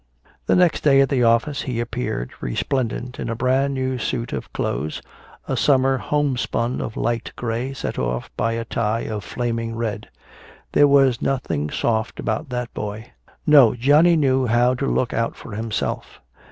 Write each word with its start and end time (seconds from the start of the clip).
The 0.47 0.55
next 0.55 0.81
day 0.81 0.99
at 1.01 1.09
the 1.09 1.21
office 1.23 1.61
he 1.61 1.79
appeared 1.79 2.31
resplendent 2.41 3.19
in 3.19 3.29
a 3.29 3.35
brand 3.35 3.75
new 3.75 3.99
suit 3.99 4.33
of 4.33 4.51
clothes, 4.51 4.99
a 5.47 5.55
summer 5.55 5.99
homespun 5.99 6.81
of 6.81 6.97
light 6.97 7.31
gray 7.35 7.71
set 7.73 7.99
off 7.99 8.31
by 8.35 8.53
a 8.53 8.65
tie 8.65 9.01
of 9.05 9.23
flaming 9.23 9.75
red. 9.75 10.09
There 10.71 10.87
was 10.87 11.21
nothing 11.21 11.69
soft 11.69 12.19
about 12.19 12.49
that 12.49 12.73
boy. 12.73 13.11
No, 13.45 13.75
Johnny 13.75 14.15
knew 14.15 14.47
how 14.47 14.73
to 14.73 14.87
look 14.87 15.13
out 15.13 15.35
for 15.35 15.51
himself. 15.51 16.19